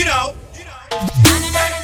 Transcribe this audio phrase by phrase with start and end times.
[0.00, 0.34] you know.
[0.56, 1.79] You know.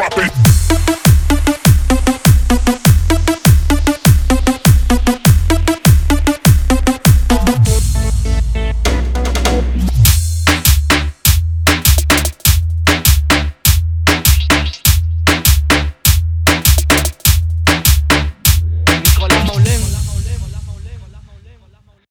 [0.00, 0.59] drop it.